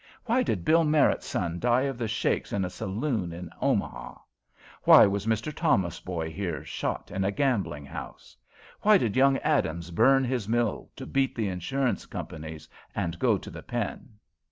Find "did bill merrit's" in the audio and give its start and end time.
0.41-1.27